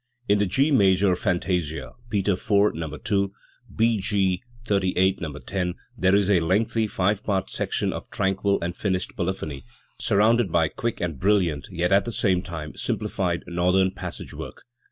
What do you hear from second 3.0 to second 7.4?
u; B. G. XXXVIII, No. 10) there is a lengthy five